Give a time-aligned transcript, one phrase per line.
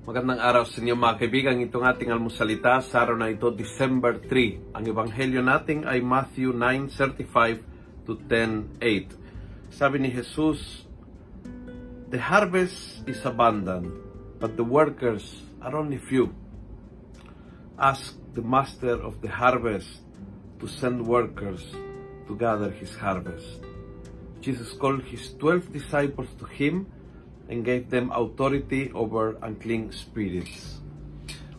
[0.00, 1.60] Magandang araw sa inyo mga kaibigan.
[1.60, 4.72] Itong ating almusalita sa araw na ito, December 3.
[4.72, 7.60] Ang ebanghelyo natin ay Matthew 9:35
[8.08, 9.12] to 10:8.
[9.68, 10.88] Sabi ni Jesus,
[12.08, 13.92] The harvest is abundant,
[14.40, 16.32] but the workers are only few.
[17.76, 20.00] Ask the master of the harvest
[20.64, 21.60] to send workers
[22.24, 23.60] to gather his harvest.
[24.40, 26.88] Jesus called his 12 disciples to him
[27.50, 30.78] and gave them authority over unclean spirits.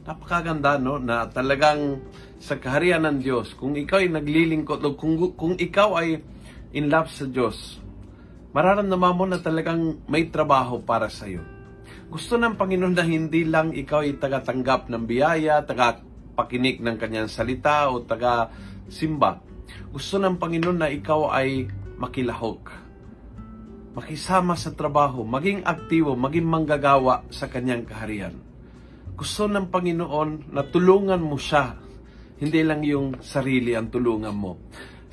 [0.08, 2.02] Napakaganda no na talagang
[2.41, 6.26] sa kaharian ng Diyos, kung ikaw ay naglilingkod kung, kung ikaw ay
[6.73, 7.77] in love sa Diyos,
[8.50, 11.45] mararamdaman mo na talagang may trabaho para sa iyo.
[12.09, 17.94] Gusto ng Panginoon na hindi lang ikaw ay tagatanggap ng biyaya, tagapakinig ng kanyang salita
[17.94, 18.50] o taga
[18.89, 19.39] simba.
[19.94, 21.70] Gusto ng Panginoon na ikaw ay
[22.02, 22.91] makilahok
[23.92, 28.36] makisama sa trabaho, maging aktibo, maging manggagawa sa kanyang kaharian.
[29.20, 31.75] Gusto ng Panginoon na tulungan mo siya.
[32.42, 34.58] Hindi lang yung sarili ang tulungan mo.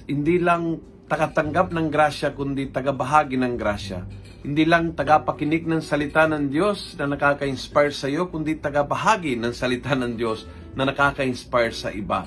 [0.08, 4.00] Hindi lang tagatanggap ng grasya, kundi tagabahagi ng grasya.
[4.46, 9.92] Hindi lang tagapakinig ng salita ng Diyos na nakaka-inspire sa iyo, kundi tagabahagi ng salita
[9.92, 12.24] ng Diyos na nakaka-inspire sa iba.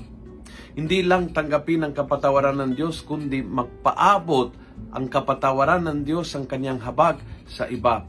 [0.76, 6.82] Hindi lang tanggapin ang kapatawaran ng Diyos, kundi magpaabot ang kapatawaran ng Diyos ang kanyang
[6.82, 8.04] habag sa iba.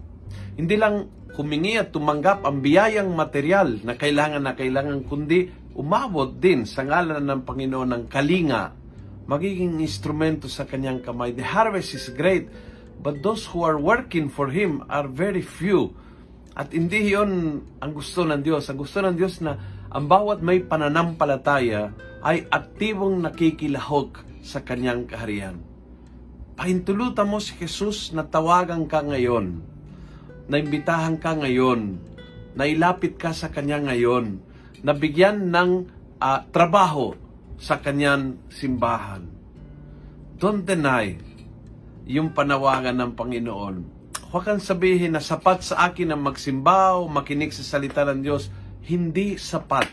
[0.56, 6.68] Hindi lang humingi at tumanggap ang biyayang material na kailangan na kailangan, kundi umabot din
[6.68, 8.76] sa ngalan ng Panginoon ng kalinga,
[9.24, 11.32] magiging instrumento sa kanyang kamay.
[11.32, 12.52] The harvest is great,
[13.00, 15.96] but those who are working for Him are very few.
[16.52, 18.68] At hindi yon ang gusto ng Diyos.
[18.68, 19.56] Ang gusto ng Diyos na
[19.88, 25.71] ang bawat may pananampalataya ay aktibong nakikilahok sa kanyang kaharian.
[26.52, 29.64] Pahintulutan mo si Jesus na tawagan ka ngayon,
[30.52, 31.96] na imbitahan ka ngayon,
[32.52, 34.36] na ilapit ka sa Kanya ngayon,
[34.84, 35.88] na bigyan ng
[36.20, 37.16] uh, trabaho
[37.56, 39.24] sa Kanyang simbahan.
[40.36, 41.16] Don't deny
[42.04, 43.76] yung panawagan ng Panginoon.
[44.28, 48.52] Huwag kang sabihin na sapat sa akin ang magsimba o makinig sa salita ng Diyos.
[48.84, 49.88] Hindi sapat.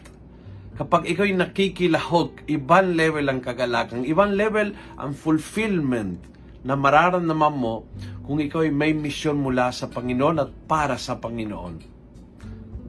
[0.80, 7.88] Kapag ikaw'y nakikilahog, ibang level ang kagalakan, ibang level ang fulfillment na mararamdaman mo
[8.24, 11.82] kung ikaw ay may misyon mula sa Panginoon at para sa Panginoon.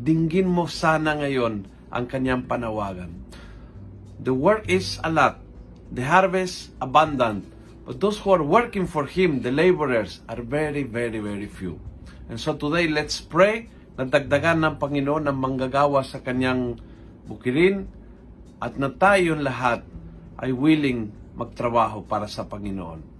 [0.00, 3.12] Dinggin mo sana ngayon ang kanyang panawagan.
[4.20, 5.40] The work is a lot.
[5.90, 7.48] The harvest abundant.
[7.88, 11.80] But those who are working for Him, the laborers, are very, very, very few.
[12.30, 13.66] And so today, let's pray
[13.98, 16.78] na dagdagan ng Panginoon ang manggagawa sa kanyang
[17.26, 17.90] bukirin
[18.60, 19.82] at na tayong lahat
[20.38, 23.19] ay willing magtrabaho para sa Panginoon.